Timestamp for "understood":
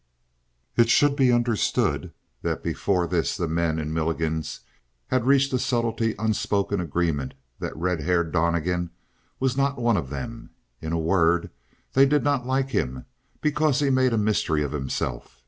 1.31-2.11